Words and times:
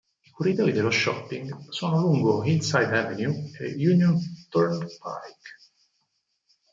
I 0.25 0.31
corridoi 0.31 0.71
dello 0.71 0.89
shopping 0.89 1.67
sono 1.69 1.99
lungo 1.99 2.43
"Hillside 2.43 2.85
Avenue" 2.97 3.51
e 3.59 3.73
"Union 3.87 4.17
Turnpike". 4.49 5.59